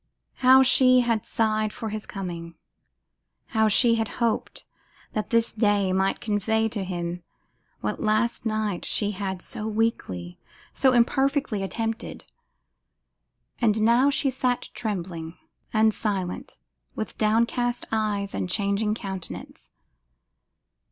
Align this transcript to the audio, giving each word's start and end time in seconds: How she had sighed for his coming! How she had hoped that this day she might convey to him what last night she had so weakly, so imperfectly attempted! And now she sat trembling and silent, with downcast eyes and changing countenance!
How 0.37 0.63
she 0.63 1.01
had 1.01 1.27
sighed 1.27 1.71
for 1.71 1.89
his 1.89 2.07
coming! 2.07 2.55
How 3.49 3.67
she 3.67 3.97
had 4.01 4.07
hoped 4.17 4.65
that 5.13 5.29
this 5.29 5.53
day 5.53 5.89
she 5.89 5.93
might 5.93 6.19
convey 6.19 6.67
to 6.69 6.83
him 6.83 7.21
what 7.81 8.01
last 8.01 8.43
night 8.43 8.83
she 8.83 9.11
had 9.11 9.43
so 9.43 9.67
weakly, 9.67 10.39
so 10.73 10.91
imperfectly 10.93 11.61
attempted! 11.61 12.25
And 13.59 13.83
now 13.83 14.09
she 14.09 14.31
sat 14.31 14.69
trembling 14.73 15.37
and 15.71 15.93
silent, 15.93 16.57
with 16.95 17.15
downcast 17.19 17.85
eyes 17.91 18.33
and 18.33 18.49
changing 18.49 18.95
countenance! 18.95 19.69